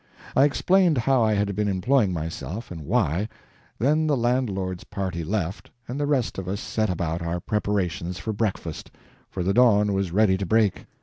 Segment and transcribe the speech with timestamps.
[0.35, 3.29] I explained how I had been employing myself, and why.
[3.77, 8.33] Then the landlord's party left, and the rest of us set about our preparations for
[8.33, 8.89] breakfast,
[9.29, 10.87] for the dawn was ready to break.